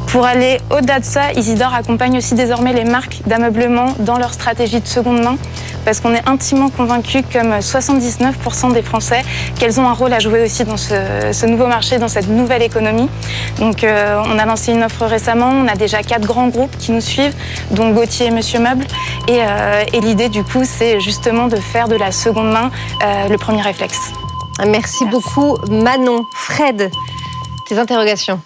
Pour 0.07 0.25
aller 0.25 0.59
au-delà 0.71 0.99
de 0.99 1.05
ça, 1.05 1.33
Isidore 1.33 1.73
accompagne 1.73 2.17
aussi 2.17 2.33
désormais 2.33 2.73
les 2.73 2.85
marques 2.85 3.21
d'ameublement 3.27 3.93
dans 3.99 4.17
leur 4.17 4.33
stratégie 4.33 4.79
de 4.79 4.87
seconde 4.87 5.21
main 5.21 5.37
parce 5.87 6.01
qu'on 6.01 6.13
est 6.13 6.27
intimement 6.27 6.69
convaincu, 6.69 7.23
comme 7.31 7.53
79% 7.59 8.73
des 8.73 8.81
Français, 8.81 9.21
qu'elles 9.57 9.79
ont 9.79 9.87
un 9.87 9.93
rôle 9.93 10.11
à 10.11 10.19
jouer 10.19 10.43
aussi 10.43 10.65
dans 10.65 10.75
ce, 10.75 11.45
nouveau 11.45 11.67
marché, 11.67 11.97
dans 11.97 12.09
cette 12.09 12.27
nouvelle 12.27 12.61
économie. 12.61 13.07
Donc 13.59 13.85
euh, 13.85 14.21
on 14.25 14.37
a 14.37 14.45
lancé 14.45 14.73
une 14.73 14.83
offre 14.83 15.05
récemment, 15.05 15.49
on 15.49 15.65
a 15.65 15.75
déjà 15.75 16.03
quatre 16.03 16.25
grands 16.25 16.49
groupes 16.49 16.75
qui 16.77 16.91
nous 16.91 16.99
suivent, 16.99 17.33
dont 17.71 17.91
Gauthier 17.91 18.25
et 18.25 18.31
Monsieur 18.31 18.59
Meuble. 18.59 18.85
Et, 19.29 19.39
euh, 19.39 19.83
l'idée 20.01 20.27
du 20.27 20.43
coup, 20.43 20.63
c'est 20.65 20.99
justement 20.99 21.47
de 21.47 21.55
faire 21.55 21.87
de 21.87 21.95
la 21.95 22.11
seconde 22.11 22.51
main 22.51 22.69
euh, 23.03 23.29
le 23.29 23.37
premier 23.37 23.61
réflexe. 23.61 24.11
Merci, 24.59 24.71
Merci 24.71 25.05
beaucoup 25.05 25.57
Manon. 25.69 26.25
Fred, 26.33 26.91
tes 27.69 27.77
interrogations 27.77 28.41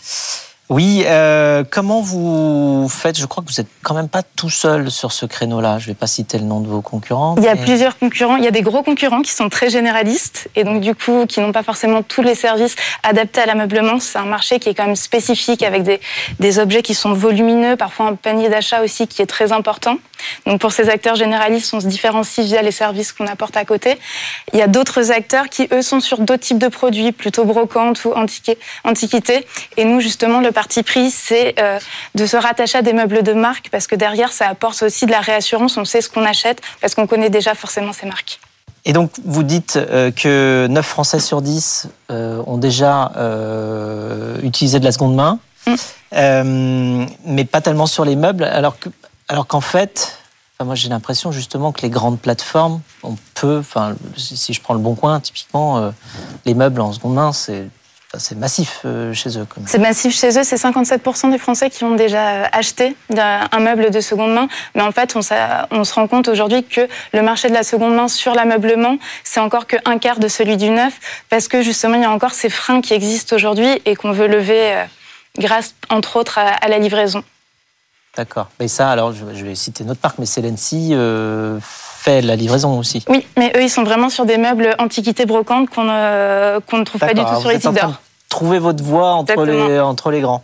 Oui, 0.71 1.03
euh, 1.05 1.65
comment 1.69 1.99
vous 1.99 2.87
faites? 2.89 3.19
Je 3.19 3.25
crois 3.25 3.43
que 3.43 3.49
vous 3.51 3.59
êtes 3.59 3.67
quand 3.83 3.93
même 3.93 4.07
pas 4.07 4.23
tout 4.23 4.49
seul 4.49 4.89
sur 4.89 5.11
ce 5.11 5.25
créneau-là. 5.25 5.79
Je 5.79 5.87
vais 5.87 5.93
pas 5.93 6.07
citer 6.07 6.37
le 6.37 6.45
nom 6.45 6.61
de 6.61 6.67
vos 6.69 6.79
concurrents. 6.79 7.35
Il 7.39 7.43
y 7.43 7.49
a 7.49 7.55
mais- 7.55 7.61
plusieurs 7.61 7.97
concurrents. 7.99 8.37
Il 8.37 8.45
y 8.45 8.47
a 8.47 8.51
des 8.51 8.61
gros 8.61 8.81
concurrents 8.81 9.21
qui 9.21 9.33
sont 9.33 9.49
très 9.49 9.69
généralistes 9.69 10.47
et 10.55 10.63
donc 10.63 10.79
du 10.79 10.95
coup 10.95 11.25
qui 11.27 11.41
n'ont 11.41 11.51
pas 11.51 11.63
forcément 11.63 12.03
tous 12.03 12.21
les 12.21 12.35
services 12.35 12.77
adaptés 13.03 13.41
à 13.41 13.47
l'ameublement. 13.47 13.99
C'est 13.99 14.17
un 14.17 14.23
marché 14.23 14.59
qui 14.59 14.69
est 14.69 14.73
quand 14.73 14.85
même 14.85 14.95
spécifique 14.95 15.61
avec 15.61 15.83
des, 15.83 15.99
des 16.39 16.57
objets 16.57 16.83
qui 16.83 16.93
sont 16.93 17.11
volumineux, 17.11 17.75
parfois 17.75 18.07
un 18.07 18.15
panier 18.15 18.47
d'achat 18.47 18.81
aussi 18.81 19.07
qui 19.09 19.21
est 19.21 19.25
très 19.27 19.51
important. 19.51 19.97
Donc 20.45 20.61
pour 20.61 20.71
ces 20.71 20.87
acteurs 20.87 21.15
généralistes, 21.15 21.73
on 21.73 21.81
se 21.81 21.87
différencie 21.87 22.45
via 22.45 22.61
les 22.61 22.71
services 22.71 23.11
qu'on 23.11 23.27
apporte 23.27 23.57
à 23.57 23.65
côté. 23.65 23.97
Il 24.53 24.59
y 24.59 24.61
a 24.61 24.67
d'autres 24.67 25.11
acteurs 25.11 25.49
qui 25.49 25.67
eux 25.73 25.81
sont 25.81 25.99
sur 25.99 26.19
d'autres 26.19 26.43
types 26.43 26.59
de 26.59 26.69
produits, 26.69 27.11
plutôt 27.11 27.43
brocantes 27.43 28.05
ou 28.05 28.13
antiquités. 28.13 29.45
Et 29.75 29.83
nous 29.83 29.99
justement 29.99 30.39
le 30.39 30.51
parti 30.61 30.83
pris, 30.83 31.09
c'est 31.09 31.55
euh, 31.59 31.79
de 32.13 32.25
se 32.25 32.37
rattacher 32.37 32.77
à 32.77 32.81
des 32.81 32.93
meubles 32.93 33.23
de 33.23 33.33
marque 33.33 33.69
parce 33.71 33.87
que 33.87 33.95
derrière 33.95 34.31
ça 34.31 34.47
apporte 34.47 34.83
aussi 34.83 35.05
de 35.07 35.11
la 35.11 35.21
réassurance. 35.21 35.77
On 35.77 35.85
sait 35.85 36.01
ce 36.01 36.09
qu'on 36.09 36.25
achète 36.25 36.61
parce 36.81 36.93
qu'on 36.93 37.07
connaît 37.07 37.31
déjà 37.31 37.55
forcément 37.55 37.93
ces 37.93 38.05
marques. 38.05 38.39
Et 38.85 38.93
donc, 38.93 39.11
vous 39.25 39.43
dites 39.43 39.77
euh, 39.77 40.11
que 40.11 40.67
9 40.69 40.85
Français 40.85 41.19
sur 41.19 41.41
10 41.41 41.87
euh, 42.11 42.43
ont 42.45 42.57
déjà 42.57 43.11
utilisé 44.43 44.79
de 44.79 44.85
la 44.85 44.91
seconde 44.91 45.15
main, 45.15 45.39
Mm. 45.67 47.05
Mais 47.25 47.45
pas 47.45 47.61
tellement 47.61 47.85
sur 47.85 48.05
les 48.05 48.15
meubles, 48.15 48.43
alors 48.43 48.77
que, 48.79 48.89
alors 49.27 49.47
qu'en 49.47 49.61
fait, 49.61 50.17
moi 50.59 50.75
j'ai 50.75 50.89
l'impression 50.89 51.31
justement 51.31 51.71
que 51.71 51.81
les 51.81 51.89
grandes 51.89 52.19
plateformes, 52.19 52.81
on 53.03 53.15
peut, 53.35 53.59
enfin, 53.59 53.95
si 54.17 54.53
je 54.53 54.61
prends 54.61 54.73
le 54.73 54.79
Bon 54.79 54.95
Coin, 54.95 55.19
typiquement, 55.19 55.77
euh, 55.77 55.91
les 56.45 56.53
meubles 56.53 56.81
en 56.81 56.91
seconde 56.91 57.13
main, 57.13 57.31
c'est 57.31 57.67
c'est 58.17 58.37
massif 58.37 58.81
euh, 58.83 59.13
chez 59.13 59.37
eux. 59.37 59.47
C'est 59.65 59.77
massif 59.77 60.13
chez 60.13 60.37
eux, 60.37 60.43
c'est 60.43 60.57
57% 60.57 61.31
des 61.31 61.37
Français 61.37 61.69
qui 61.69 61.85
ont 61.85 61.95
déjà 61.95 62.45
acheté 62.47 62.95
un 63.17 63.59
meuble 63.59 63.89
de 63.89 64.01
seconde 64.01 64.33
main. 64.33 64.49
Mais 64.75 64.81
en 64.81 64.91
fait, 64.91 65.15
on, 65.15 65.21
se 65.21 65.93
rend 65.93 66.07
compte 66.07 66.27
aujourd'hui 66.27 66.63
que 66.63 66.87
le 67.13 67.21
marché 67.21 67.47
de 67.47 67.53
la 67.53 67.63
seconde 67.63 67.95
main 67.95 68.09
sur 68.09 68.33
l'ameublement, 68.33 68.97
c'est 69.23 69.39
encore 69.39 69.65
que 69.65 69.77
un 69.85 69.97
quart 69.97 70.19
de 70.19 70.27
celui 70.27 70.57
du 70.57 70.69
neuf, 70.69 70.99
parce 71.29 71.47
que 71.47 71.61
justement, 71.61 71.95
il 71.95 72.01
y 72.01 72.05
a 72.05 72.11
encore 72.11 72.33
ces 72.33 72.49
freins 72.49 72.81
qui 72.81 72.93
existent 72.93 73.35
aujourd'hui 73.35 73.81
et 73.85 73.95
qu'on 73.95 74.11
veut 74.11 74.27
lever 74.27 74.73
euh, 74.73 74.83
grâce, 75.37 75.73
entre 75.89 76.17
autres, 76.17 76.37
à, 76.37 76.67
la 76.67 76.79
livraison. 76.79 77.23
D'accord. 78.17 78.49
Mais 78.59 78.67
ça, 78.67 78.89
alors, 78.89 79.13
je, 79.13 79.45
vais 79.45 79.55
citer 79.55 79.85
notre 79.85 80.01
parc, 80.01 80.17
mais 80.19 80.25
Celency 80.25 80.89
euh, 80.91 81.59
fait 82.01 82.21
la 82.21 82.35
livraison 82.35 82.79
aussi. 82.79 83.03
Oui, 83.07 83.25
mais 83.37 83.51
eux, 83.55 83.61
ils 83.61 83.69
sont 83.69 83.83
vraiment 83.83 84.09
sur 84.09 84.25
des 84.25 84.37
meubles 84.37 84.75
antiquités 84.79 85.25
brocantes 85.25 85.69
qu'on 85.69 85.83
ne, 85.83 86.59
qu'on 86.61 86.77
ne 86.79 86.83
trouve 86.83 86.99
pas 86.99 87.13
du 87.13 87.23
tout 87.23 87.39
sur 87.39 87.49
les 87.49 87.59
d'or. 87.59 87.93
Trouver 88.27 88.59
votre 88.59 88.83
voie 88.83 89.11
entre 89.11 89.33
Exactement. 89.33 89.67
les, 89.67 89.79
entre 89.79 90.09
les 90.09 90.21
grands, 90.21 90.43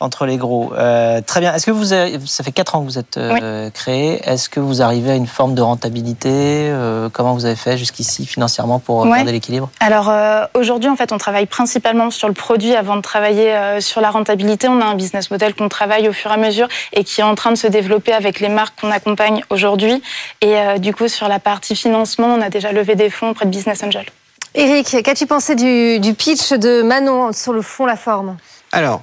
entre 0.00 0.26
les 0.26 0.36
gros. 0.38 0.72
Euh, 0.76 1.20
très 1.20 1.40
bien. 1.40 1.54
Est-ce 1.54 1.66
que 1.66 1.70
vous 1.70 1.92
avez, 1.92 2.18
ça 2.26 2.42
fait 2.42 2.52
quatre 2.52 2.74
ans 2.74 2.80
que 2.80 2.86
vous 2.86 2.98
êtes 2.98 3.16
euh, 3.18 3.68
créé. 3.70 4.20
Est-ce 4.28 4.48
que 4.48 4.58
vous 4.58 4.80
arrivez 4.82 5.10
à 5.12 5.14
une 5.14 5.26
forme 5.26 5.54
de 5.54 5.62
rentabilité 5.62 6.30
Euh, 6.32 7.08
Comment 7.12 7.34
vous 7.34 7.44
avez 7.44 7.56
fait 7.56 7.76
jusqu'ici 7.76 8.24
financièrement 8.26 8.78
pour 8.78 9.00
Ouais. 9.00 9.18
garder 9.18 9.32
l'équilibre? 9.32 9.68
Alors 9.80 10.08
euh, 10.08 10.44
aujourd'hui, 10.54 10.88
en 10.88 10.96
fait, 10.96 11.12
on 11.12 11.18
travaille 11.18 11.46
principalement 11.46 12.10
sur 12.10 12.28
le 12.28 12.34
produit 12.34 12.74
avant 12.74 12.96
de 12.96 13.02
travailler 13.02 13.54
euh, 13.54 13.80
sur 13.80 14.00
la 14.00 14.10
rentabilité. 14.10 14.68
On 14.68 14.80
a 14.80 14.84
un 14.86 14.94
business 14.94 15.30
model 15.30 15.54
qu'on 15.54 15.68
travaille 15.68 16.08
au 16.08 16.12
fur 16.12 16.30
et 16.30 16.34
à 16.34 16.36
mesure 16.38 16.68
et 16.92 17.04
qui 17.04 17.20
est 17.20 17.24
en 17.24 17.34
train 17.34 17.50
de 17.52 17.56
se 17.58 17.66
développer 17.66 18.12
avec 18.12 18.40
les 18.40 18.48
marques 18.48 18.80
qu'on 18.80 18.90
accompagne 18.90 19.42
aujourd'hui. 19.50 20.02
Et 20.40 20.56
euh, 20.56 20.78
du 20.78 20.94
coup, 20.94 21.08
sur 21.08 21.28
la 21.28 21.38
partie 21.38 21.76
financement, 21.76 22.26
on 22.28 22.40
a 22.40 22.48
déjà 22.48 22.72
levé 22.72 22.94
des 22.94 23.10
fonds 23.10 23.30
auprès 23.30 23.44
de 23.44 23.50
Business 23.50 23.82
Angel. 23.82 24.06
Eric, 24.54 25.02
qu'as-tu 25.04 25.26
pensé 25.26 25.54
du, 25.54 26.00
du 26.00 26.14
pitch 26.14 26.52
de 26.52 26.82
Manon 26.82 27.32
sur 27.32 27.52
le 27.52 27.62
fond, 27.62 27.86
la 27.86 27.96
forme? 27.96 28.36
Alors, 28.72 29.02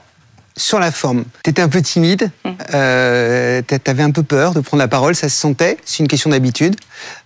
sur 0.57 0.79
la 0.79 0.91
forme, 0.91 1.23
tu 1.43 1.49
étais 1.51 1.61
un 1.61 1.69
peu 1.69 1.81
timide, 1.81 2.31
Mm. 2.43 2.49
euh, 2.73 3.61
tu 3.67 3.79
avais 3.89 4.03
un 4.03 4.11
peu 4.11 4.23
peur 4.23 4.53
de 4.53 4.59
prendre 4.59 4.81
la 4.81 4.87
parole, 4.87 5.15
ça 5.15 5.29
se 5.29 5.37
sentait, 5.39 5.77
c'est 5.85 5.99
une 5.99 6.07
question 6.09 6.29
d'habitude. 6.31 6.75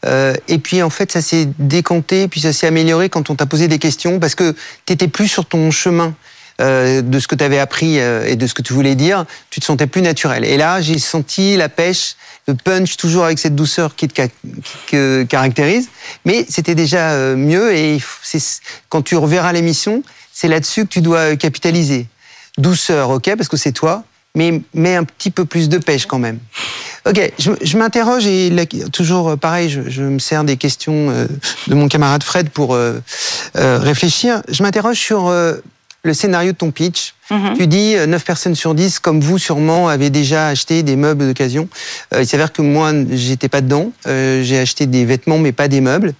Euh, 0.06 0.34
et 0.48 0.58
puis 0.60 0.84
en 0.84 0.90
fait, 0.90 1.12
ça 1.12 1.22
s'est 1.22 1.48
décanté, 1.58 2.28
puis 2.28 2.42
ça 2.42 2.54
s'est 2.54 2.68
amélioré 2.68 3.10
quand 3.10 3.30
on 3.30 3.36
t'a 3.36 3.46
posé 3.48 3.68
des 3.68 3.80
questions, 3.80 4.20
parce 4.20 4.36
que 4.36 4.56
tu 4.86 4.94
étais 4.94 5.08
plus 5.08 5.28
sur 5.28 5.46
ton 5.46 5.72
chemin. 5.72 6.14
euh, 6.60 7.02
de 7.02 7.18
ce 7.20 7.28
que 7.28 7.34
tu 7.34 7.44
avais 7.44 7.58
appris 7.58 8.00
euh, 8.00 8.28
et 8.28 8.36
de 8.36 8.46
ce 8.46 8.54
que 8.54 8.62
tu 8.62 8.74
voulais 8.74 8.94
dire, 8.94 9.26
tu 9.50 9.60
te 9.60 9.66
sentais 9.66 9.88
plus 9.88 10.04
naturel. 10.04 10.46
Et 10.46 10.58
là, 10.58 10.80
j'ai 10.80 11.00
senti 11.00 11.58
la 11.58 11.70
pêche, 11.70 12.16
le 12.48 12.54
punch, 12.54 12.98
toujours 12.98 13.26
avec 13.26 13.40
cette 13.40 13.56
douceur 13.56 13.96
qui 13.96 14.08
te 14.08 14.22
qui 14.22 14.30
te 14.92 15.24
caractérise. 15.24 15.90
Mais 16.24 16.46
c'était 16.50 16.76
déjà 16.76 17.12
euh, 17.14 17.36
mieux 17.36 17.74
et 17.74 18.00
quand 18.90 19.02
tu 19.02 19.16
reverras 19.16 19.52
l'émission, 19.54 20.04
c'est 20.32 20.50
là-dessus 20.50 20.84
que 20.86 20.90
tu 20.90 21.02
dois 21.02 21.36
capitaliser. 21.36 22.06
Douceur, 22.58 23.10
ok, 23.10 23.36
parce 23.36 23.48
que 23.48 23.58
c'est 23.58 23.72
toi, 23.72 24.04
mais, 24.36 24.62
mais 24.74 24.96
un 24.96 25.04
petit 25.04 25.32
peu 25.32 25.46
plus 25.46 25.70
de 25.70 25.78
pêche 25.78 26.06
quand 26.06 26.20
même. 26.20 26.40
Ok, 27.08 27.32
je, 27.40 27.52
je 27.62 27.78
m'interroge 27.78 28.28
et 28.28 28.50
là, 28.50 28.66
toujours 28.92 29.30
euh, 29.30 29.36
pareil, 29.36 29.70
je, 29.70 29.90
je 29.90 30.04
me 30.04 30.20
sers 30.20 30.44
des 30.44 30.58
questions 30.58 31.10
euh, 31.10 31.26
de 31.68 31.76
mon 31.76 31.88
camarade 31.88 32.24
Fred 32.24 32.50
pour 32.50 32.76
euh, 32.76 33.00
euh, 33.58 33.80
réfléchir. 33.80 34.42
Je 34.48 34.62
m'interroge 34.62 34.98
sur 34.98 35.34
le 36.04 36.14
scénario 36.14 36.52
de 36.52 36.58
ton 36.58 36.72
pitch. 36.72 37.14
Mhm. 37.30 37.58
Tu 37.58 37.68
dis 37.68 37.96
euh, 37.96 38.06
9 38.06 38.24
personnes 38.24 38.56
sur 38.56 38.76
10, 38.76 39.00
comme 39.00 39.22
vous 39.22 39.38
sûrement, 39.38 39.88
avez 39.88 40.10
déjà 40.10 40.48
acheté 40.48 40.84
des 40.84 40.96
meubles 40.96 41.28
d'occasion. 41.28 41.68
Il 42.18 42.28
s'avère 42.28 42.52
que 42.54 42.62
moi, 42.62 42.92
j'étais 43.12 43.50
pas 43.50 43.62
dedans. 43.62 43.92
J'ai 44.06 44.60
acheté 44.60 44.86
des 44.86 45.06
vêtements, 45.06 45.40
mais 45.40 45.52
pas 45.54 45.68
des 45.68 45.82
meubles. 45.82 46.14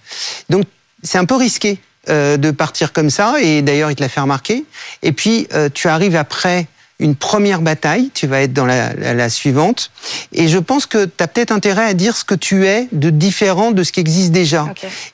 Donc, 0.50 0.64
c'est 1.02 1.18
un 1.18 1.24
peu 1.24 1.36
risqué 1.36 1.78
euh, 2.08 2.36
de 2.36 2.50
partir 2.50 2.92
comme 2.92 3.10
ça. 3.10 3.34
Et 3.40 3.62
d'ailleurs, 3.62 3.90
il 3.90 3.94
te 3.96 4.02
l'a 4.02 4.08
fait 4.08 4.20
remarquer. 4.20 4.64
Et 5.02 5.12
puis, 5.12 5.46
euh, 5.54 5.68
tu 5.72 5.88
arrives 5.88 6.16
après 6.16 6.66
une 6.98 7.16
première 7.16 7.60
bataille. 7.62 8.10
Tu 8.14 8.26
vas 8.26 8.42
être 8.42 8.52
dans 8.52 8.66
la, 8.66 8.92
la- 8.94 9.14
la 9.14 9.28
suivante. 9.28 9.90
Et 10.32 10.46
je 10.48 10.58
pense 10.58 10.86
que 10.86 11.04
tu 11.06 11.22
as 11.22 11.26
peut-être 11.28 11.50
intérêt 11.52 11.84
à 11.84 11.94
dire 11.94 12.16
ce 12.16 12.24
que 12.24 12.34
tu 12.34 12.66
es 12.66 12.88
de 12.92 13.10
différent 13.10 13.72
de 13.72 13.82
ce 13.82 13.92
qui 13.92 14.00
existe 14.00 14.30
déjà. 14.32 14.64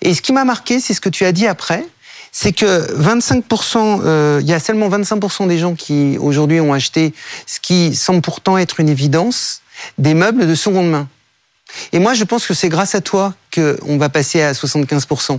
Et 0.02 0.14
ce 0.14 0.20
qui 0.22 0.32
m'a 0.32 0.44
marqué, 0.44 0.80
c'est 0.80 0.92
ce 0.94 1.00
que 1.00 1.08
tu 1.08 1.24
as 1.24 1.32
dit 1.32 1.46
après. 1.46 1.84
C'est 2.30 2.52
que 2.52 2.92
25%, 3.02 4.02
euh, 4.04 4.38
il 4.42 4.48
y 4.48 4.52
a 4.52 4.60
seulement 4.60 4.88
25% 4.90 5.48
des 5.48 5.58
gens 5.58 5.74
qui 5.74 6.18
aujourd'hui 6.20 6.60
ont 6.60 6.74
acheté 6.74 7.14
ce 7.46 7.58
qui 7.58 7.94
semble 7.96 8.20
pourtant 8.20 8.58
être 8.58 8.80
une 8.80 8.88
évidence, 8.90 9.62
des 9.96 10.12
meubles 10.14 10.46
de 10.46 10.54
seconde 10.54 10.90
main. 10.90 11.08
Et 11.92 11.98
moi, 11.98 12.12
je 12.14 12.24
pense 12.24 12.46
que 12.46 12.54
c'est 12.54 12.68
grâce 12.68 12.94
à 12.94 13.00
toi 13.00 13.34
qu'on 13.58 13.98
va 13.98 14.08
passer 14.08 14.42
à 14.42 14.52
75%. 14.52 15.38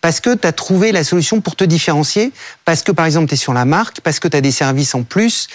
Parce 0.00 0.20
que 0.20 0.34
tu 0.34 0.46
as 0.46 0.52
trouvé 0.52 0.92
la 0.92 1.04
solution 1.04 1.40
pour 1.40 1.56
te 1.56 1.64
différencier, 1.64 2.32
parce 2.64 2.82
que 2.82 2.92
par 2.92 3.06
exemple, 3.06 3.28
tu 3.28 3.34
es 3.34 3.36
sur 3.36 3.52
la 3.52 3.64
marque, 3.64 4.00
parce 4.00 4.20
que 4.20 4.28
tu 4.28 4.36
as 4.36 4.40
des 4.40 4.52
services 4.52 4.94
en 4.94 5.02
plus. 5.02 5.48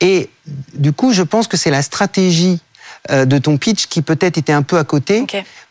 Et 0.00 0.30
du 0.74 0.92
coup, 0.92 1.12
je 1.12 1.22
pense 1.22 1.48
que 1.48 1.56
c'est 1.56 1.70
la 1.70 1.82
stratégie 1.82 2.60
euh, 3.10 3.24
de 3.24 3.38
ton 3.38 3.56
pitch 3.56 3.86
qui 3.86 4.02
peut-être 4.02 4.38
était 4.38 4.52
un 4.52 4.62
peu 4.62 4.78
à 4.78 4.84
côté 4.84 5.26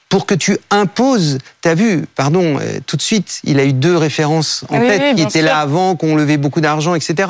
pour 0.09 0.25
que 0.25 0.35
tu 0.35 0.57
imposes. 0.69 1.39
Tu 1.61 1.69
as 1.69 1.75
vu, 1.75 2.05
pardon, 2.15 2.59
euh, 2.59 2.79
tout 2.85 2.95
de 2.95 3.01
suite, 3.01 3.41
il 3.43 3.59
a 3.59 3.65
eu 3.65 3.73
deux 3.73 3.97
références 3.97 4.63
en 4.69 4.79
Oui, 4.79 4.87
tête 4.87 5.01
oui, 5.01 5.15
qui 5.15 5.21
étaient 5.23 5.41
là 5.41 5.59
avant, 5.59 5.95
qu'on 5.95 6.15
levait 6.15 6.37
beaucoup 6.37 6.61
d'argent, 6.61 6.95
etc. 6.95 7.29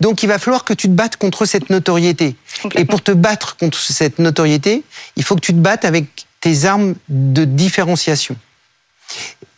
Donc 0.00 0.22
il 0.22 0.28
va 0.28 0.38
falloir 0.38 0.64
que 0.64 0.72
tu 0.72 0.88
te 0.88 0.92
battes 0.92 1.16
contre 1.16 1.44
cette 1.44 1.70
notoriété. 1.70 2.36
Et 2.76 2.84
pour 2.84 3.02
te 3.02 3.10
battre 3.10 3.56
contre 3.56 3.78
cette 3.78 4.18
notoriété, 4.18 4.84
il 5.16 5.24
faut 5.24 5.34
que 5.34 5.40
tu 5.40 5.52
te 5.52 5.58
battes 5.58 5.84
avec 5.84 6.13
tes 6.44 6.66
armes 6.66 6.94
de 7.08 7.46
différenciation. 7.46 8.36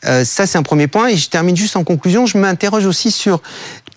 Euh, 0.05 0.25
ça, 0.25 0.47
c'est 0.47 0.57
un 0.57 0.63
premier 0.63 0.87
point. 0.87 1.09
Et 1.09 1.17
je 1.17 1.29
termine 1.29 1.57
juste 1.57 1.75
en 1.75 1.83
conclusion. 1.83 2.27
Je 2.27 2.39
m'interroge 2.39 2.87
aussi 2.87 3.11
sur. 3.11 3.43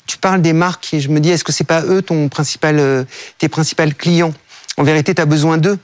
Tu 0.08 0.17
parles 0.17 0.41
des 0.41 0.53
marques 0.53 0.91
et 0.96 1.00
je 1.00 1.10
me 1.10 1.19
dis, 1.19 1.29
est-ce 1.29 1.43
que 1.43 1.51
c'est 1.51 1.63
pas 1.63 1.84
eux 1.84 2.01
ton 2.01 2.29
principal, 2.29 2.79
euh, 2.79 3.03
tes 3.38 3.48
principaux 3.48 3.84
clients? 3.96 4.34
En 4.77 4.84
vérité, 4.84 5.13
tu 5.13 5.22
as 5.22 5.27
besoin 5.27 5.60
d'eux. 5.60 5.77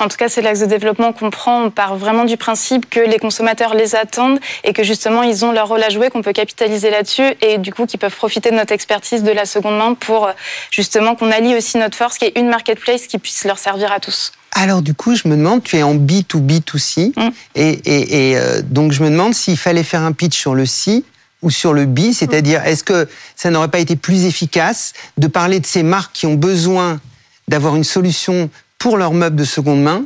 En 0.00 0.08
tout 0.08 0.16
cas, 0.16 0.28
c'est 0.28 0.42
l'axe 0.42 0.60
de 0.60 0.66
développement 0.66 1.12
qu'on 1.12 1.30
prend. 1.30 1.64
On 1.64 1.70
part 1.70 1.96
vraiment 1.96 2.24
du 2.24 2.36
principe 2.36 2.88
que 2.90 3.00
les 3.00 3.18
consommateurs 3.18 3.74
les 3.74 3.94
attendent 3.94 4.38
et 4.64 4.72
que 4.72 4.82
justement, 4.82 5.22
ils 5.22 5.44
ont 5.44 5.52
leur 5.52 5.68
rôle 5.68 5.82
à 5.82 5.88
jouer, 5.88 6.10
qu'on 6.10 6.22
peut 6.22 6.32
capitaliser 6.32 6.90
là-dessus 6.90 7.34
et 7.40 7.58
du 7.58 7.72
coup, 7.72 7.86
qu'ils 7.86 8.00
peuvent 8.00 8.14
profiter 8.14 8.50
de 8.50 8.56
notre 8.56 8.72
expertise 8.72 9.22
de 9.22 9.30
la 9.30 9.46
seconde 9.46 9.76
main 9.78 9.94
pour 9.94 10.26
euh, 10.26 10.32
justement 10.70 11.14
qu'on 11.14 11.30
allie 11.30 11.54
aussi 11.54 11.76
notre 11.78 11.96
force, 11.96 12.18
qui 12.18 12.24
est 12.24 12.38
une 12.38 12.48
marketplace 12.48 13.06
qui 13.06 13.18
puisse 13.18 13.44
leur 13.44 13.58
servir 13.58 13.92
à 13.92 14.00
tous. 14.00 14.32
Alors 14.52 14.82
du 14.82 14.94
coup, 14.94 15.14
je 15.16 15.26
me 15.28 15.36
demande, 15.36 15.62
tu 15.64 15.76
es 15.76 15.82
en 15.82 15.94
B2B2C, 15.96 17.12
Mm. 17.16 17.28
et, 17.56 17.68
et, 17.70 18.30
et, 18.30 18.36
euh, 18.38 18.62
donc 18.62 18.92
je 18.92 19.02
me 19.02 19.10
demande 19.10 19.34
s'il 19.34 19.56
fallait 19.56 19.82
faire 19.82 20.02
un 20.02 20.12
pitch 20.12 20.38
sur 20.38 20.54
le 20.54 20.66
C 20.66 21.04
ou 21.42 21.50
sur 21.50 21.72
le 21.72 21.86
B, 21.86 22.12
c'est-à-dire 22.12 22.64
est-ce 22.64 22.84
que 22.84 23.08
ça 23.36 23.50
n'aurait 23.50 23.68
pas 23.68 23.78
été 23.80 23.96
plus 23.96 24.24
efficace 24.24 24.92
de 25.18 25.26
parler 25.26 25.60
de 25.60 25.66
ces 25.66 25.82
marques 25.82 26.12
qui 26.14 26.26
ont 26.26 26.34
besoin 26.34 27.00
d'avoir 27.48 27.76
une 27.76 27.84
solution 27.84 28.48
pour 28.84 28.98
leurs 28.98 29.14
meubles 29.14 29.36
de 29.36 29.46
seconde 29.46 29.82
main 29.82 30.04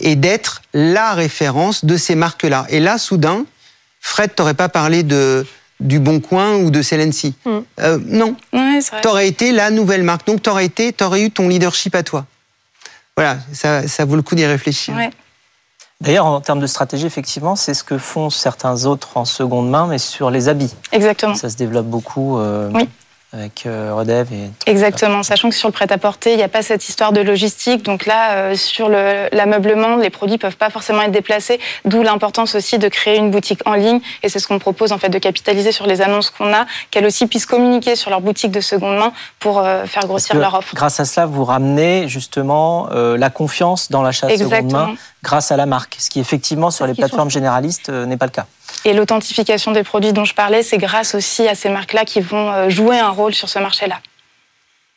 et 0.00 0.16
d'être 0.16 0.62
la 0.74 1.14
référence 1.14 1.84
de 1.84 1.96
ces 1.96 2.16
marques-là. 2.16 2.66
Et 2.68 2.80
là, 2.80 2.98
soudain, 2.98 3.44
Fred, 4.00 4.34
t'aurais 4.34 4.54
pas 4.54 4.68
parlé 4.68 5.04
de 5.04 5.46
du 5.78 6.00
Bon 6.00 6.18
Coin 6.18 6.56
ou 6.56 6.72
de 6.72 6.82
Celency. 6.82 7.36
Mm. 7.44 7.58
Euh, 7.78 7.98
non, 8.04 8.34
vrai. 8.52 8.80
t'aurais 9.02 9.28
été 9.28 9.52
la 9.52 9.70
nouvelle 9.70 10.02
marque. 10.02 10.26
Donc 10.26 10.42
t'aurais 10.42 10.64
été, 10.64 10.92
t'aurais 10.92 11.22
eu 11.22 11.30
ton 11.30 11.46
leadership 11.46 11.94
à 11.94 12.02
toi. 12.02 12.26
Voilà, 13.16 13.38
ça, 13.52 13.86
ça 13.86 14.04
vaut 14.04 14.16
le 14.16 14.22
coup 14.22 14.34
d'y 14.34 14.46
réfléchir. 14.46 14.96
Ouais. 14.96 15.10
D'ailleurs, 16.00 16.26
en 16.26 16.40
termes 16.40 16.58
de 16.58 16.66
stratégie, 16.66 17.06
effectivement, 17.06 17.54
c'est 17.54 17.74
ce 17.74 17.84
que 17.84 17.98
font 17.98 18.30
certains 18.30 18.86
autres 18.86 19.16
en 19.16 19.24
seconde 19.26 19.70
main, 19.70 19.86
mais 19.86 19.98
sur 19.98 20.30
les 20.32 20.48
habits. 20.48 20.74
Exactement. 20.90 21.36
Ça 21.36 21.50
se 21.50 21.56
développe 21.56 21.86
beaucoup. 21.86 22.38
euh, 22.38 22.68
Oui. 22.74 22.88
Avec 23.34 23.66
euh, 23.66 23.92
Redev 23.94 24.32
et 24.32 24.50
Exactement, 24.70 25.22
sachant 25.22 25.50
que 25.50 25.54
sur 25.54 25.68
le 25.68 25.72
prêt-à-porter, 25.72 26.30
il 26.32 26.36
n'y 26.38 26.42
a 26.42 26.48
pas 26.48 26.62
cette 26.62 26.88
histoire 26.88 27.12
de 27.12 27.20
logistique. 27.20 27.82
Donc 27.82 28.06
là, 28.06 28.32
euh, 28.36 28.54
sur 28.56 28.88
le- 28.88 29.28
l'ameublement, 29.32 29.96
les 29.96 30.08
produits 30.08 30.36
ne 30.36 30.40
peuvent 30.40 30.56
pas 30.56 30.70
forcément 30.70 31.02
être 31.02 31.10
déplacés, 31.12 31.60
d'où 31.84 32.02
l'importance 32.02 32.54
aussi 32.54 32.78
de 32.78 32.88
créer 32.88 33.16
une 33.18 33.30
boutique 33.30 33.60
en 33.66 33.74
ligne. 33.74 34.00
Et 34.22 34.30
c'est 34.30 34.38
ce 34.38 34.48
qu'on 34.48 34.58
propose 34.58 34.92
en 34.92 34.98
fait, 34.98 35.10
de 35.10 35.18
capitaliser 35.18 35.72
sur 35.72 35.86
les 35.86 36.00
annonces 36.00 36.30
qu'on 36.30 36.54
a, 36.54 36.64
qu'elles 36.90 37.04
aussi 37.04 37.26
puissent 37.26 37.44
communiquer 37.46 37.96
sur 37.96 38.08
leur 38.10 38.22
boutique 38.22 38.50
de 38.50 38.60
seconde 38.62 38.96
main 38.96 39.12
pour 39.40 39.58
euh, 39.58 39.84
faire 39.84 40.06
grossir 40.06 40.34
leur 40.36 40.54
offre. 40.54 40.74
Grâce 40.74 40.98
à 40.98 41.04
cela, 41.04 41.26
vous 41.26 41.44
ramenez 41.44 42.08
justement 42.08 42.88
euh, 42.92 43.18
la 43.18 43.28
confiance 43.28 43.90
dans 43.90 44.00
l'achat 44.02 44.28
seconde 44.28 44.40
Exactement. 44.42 44.86
main 44.86 44.94
grâce 45.22 45.50
à 45.52 45.56
la 45.56 45.66
marque, 45.66 45.96
ce 45.98 46.10
qui 46.10 46.20
effectivement 46.20 46.70
sur 46.70 46.86
les 46.86 46.94
plateformes 46.94 47.30
généralistes 47.30 47.88
euh, 47.88 48.06
n'est 48.06 48.16
pas 48.16 48.26
le 48.26 48.30
cas. 48.32 48.46
Et 48.84 48.92
l'authentification 48.92 49.72
des 49.72 49.82
produits 49.82 50.12
dont 50.12 50.24
je 50.24 50.34
parlais, 50.34 50.62
c'est 50.62 50.78
grâce 50.78 51.14
aussi 51.14 51.48
à 51.48 51.54
ces 51.54 51.68
marques-là 51.68 52.04
qui 52.04 52.20
vont 52.20 52.52
euh, 52.52 52.68
jouer 52.68 52.98
un 52.98 53.10
rôle 53.10 53.34
sur 53.34 53.48
ce 53.48 53.58
marché-là. 53.58 53.96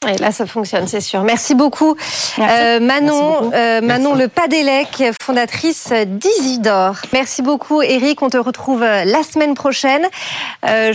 Et 0.10 0.18
là, 0.18 0.32
ça 0.32 0.48
fonctionne, 0.48 0.88
c'est 0.88 1.00
sûr. 1.00 1.22
Merci 1.22 1.54
beaucoup, 1.54 1.96
Merci. 2.40 2.56
Euh, 2.60 2.80
Manon, 2.80 3.14
Merci 3.20 3.44
beaucoup. 3.44 3.54
euh, 3.54 3.82
Manon 3.82 4.16
Merci. 4.16 4.22
Le 4.24 4.28
Padelec, 4.30 5.04
fondatrice 5.22 5.94
d'Isidore. 6.08 6.96
Merci 7.14 7.44
beaucoup, 7.44 7.84
Eric. 7.84 8.20
On 8.24 8.30
te 8.30 8.38
retrouve 8.38 8.82
la 8.82 9.22
semaine 9.22 9.54
prochaine. 9.54 10.04
Euh, 10.68 10.90